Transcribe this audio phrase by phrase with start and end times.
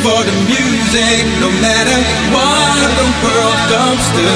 [0.00, 1.98] for the music, no matter
[2.32, 4.28] what the world comes to.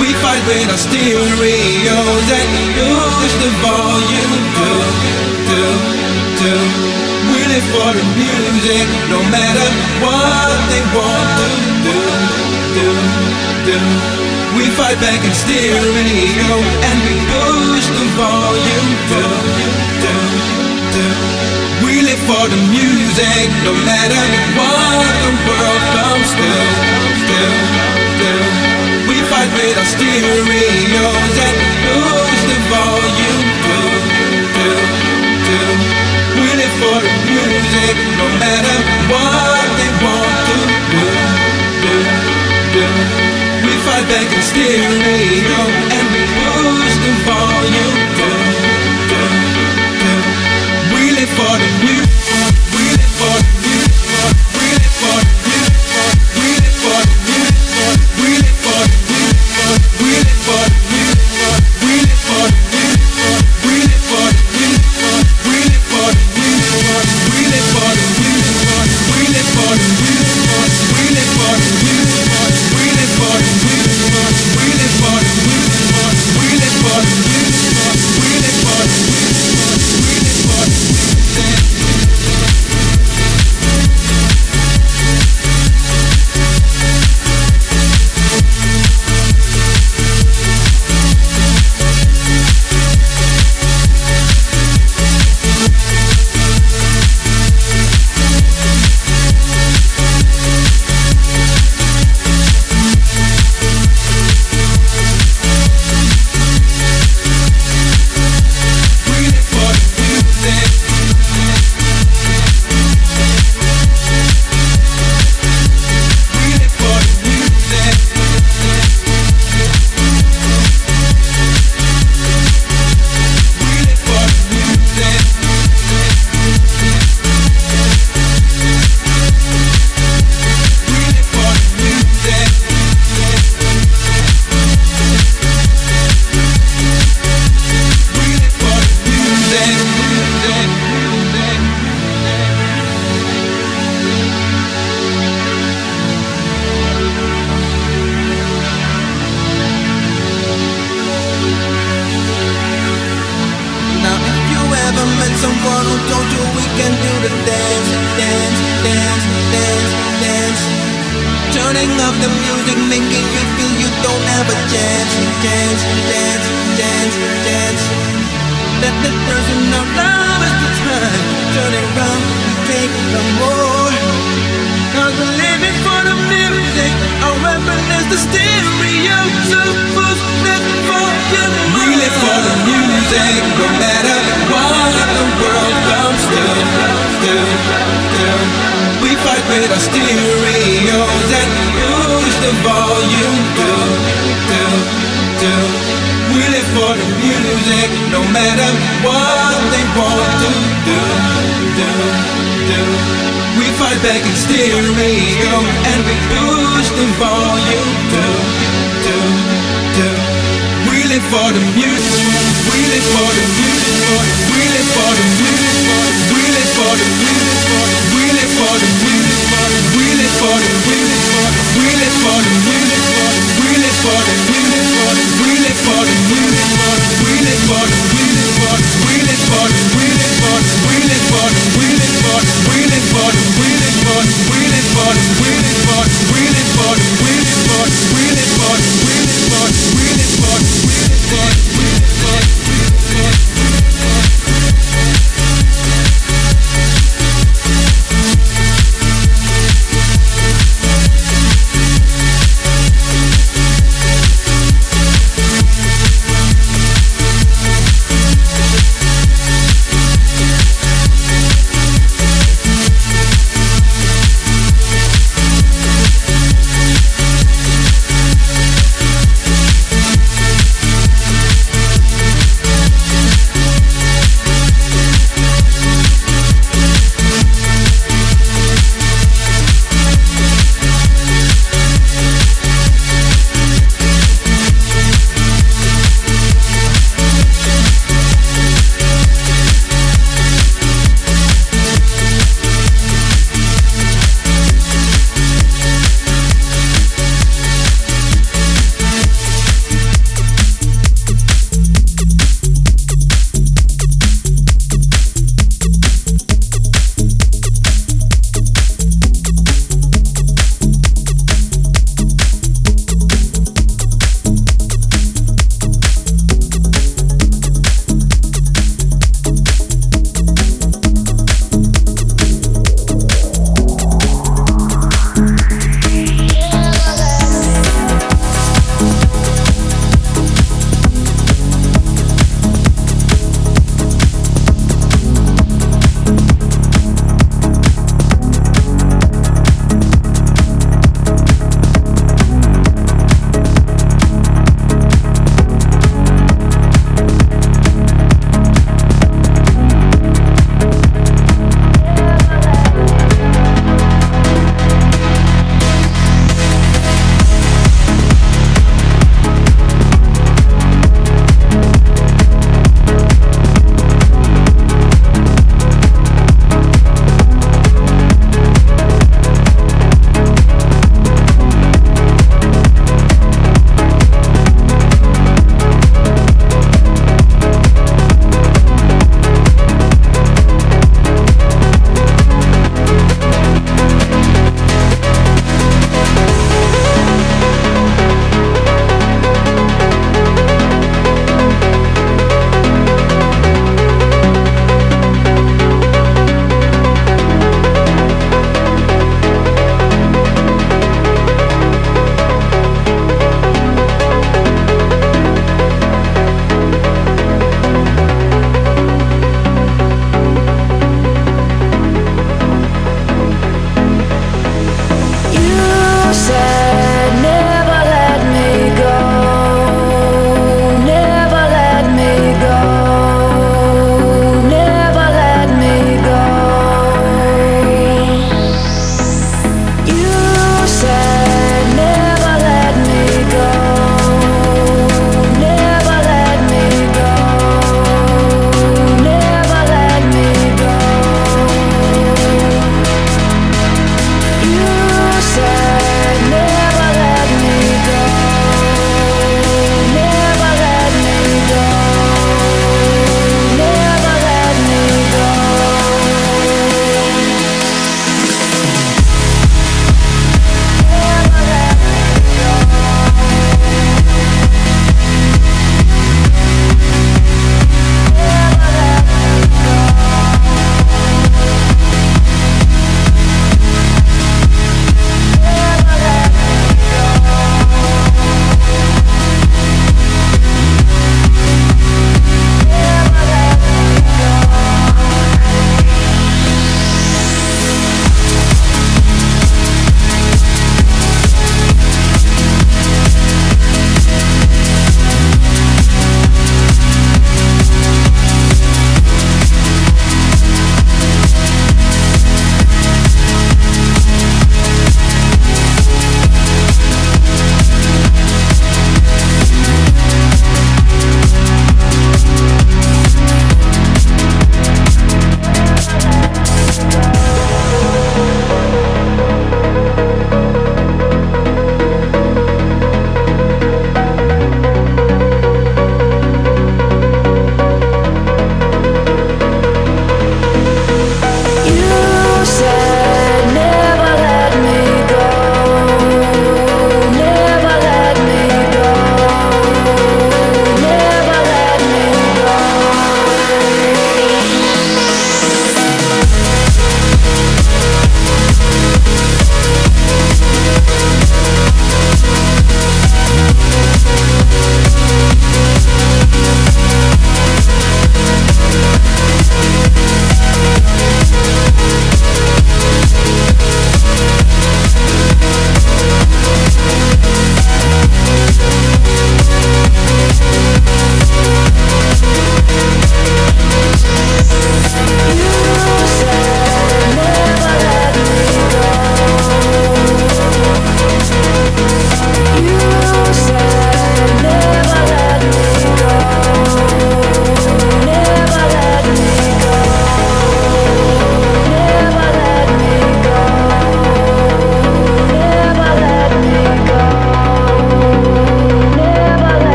[0.00, 4.70] We fight with our stereos and push the volume to,
[5.48, 5.60] to,
[6.40, 6.52] to.
[7.32, 9.68] We live for the music, no matter
[10.04, 11.48] what they want to
[11.88, 11.98] do,
[12.76, 12.88] do,
[13.64, 13.78] do.
[14.60, 19.22] We fight back in stereo and we push the volume to,
[20.04, 20.12] to,
[20.92, 21.45] to.
[22.26, 24.22] We live for the music, no matter
[24.58, 26.50] what the world comes to.
[27.22, 27.54] Still,
[28.18, 28.42] still,
[29.06, 31.56] we fight with our stereos and
[31.86, 33.78] push the volume to,
[34.58, 34.66] to,
[35.46, 35.58] to.
[36.34, 40.58] We live for the music, no matter what they want to
[40.90, 41.06] do,
[41.78, 41.94] do,
[42.74, 42.86] do.
[43.62, 45.62] We fight back in stereo
[45.94, 48.28] and we push the volume to,
[49.14, 49.20] to,
[50.02, 50.36] to
[51.36, 51.65] for the